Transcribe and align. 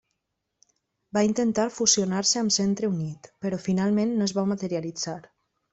Va 1.17 1.23
intentar 1.27 1.67
fusionar-se 1.75 2.41
amb 2.43 2.57
Centre 2.57 2.91
Unit, 2.97 3.33
però 3.47 3.63
finalment 3.69 4.19
no 4.21 4.31
es 4.31 4.39
va 4.41 4.51
materialitzar. 4.57 5.21